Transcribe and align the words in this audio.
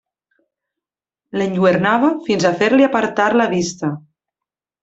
L'enlluernava 1.41 2.11
fins 2.31 2.49
a 2.49 2.53
fer-li 2.63 2.89
apartar 2.89 3.31
la 3.43 3.49
vista. 3.53 3.93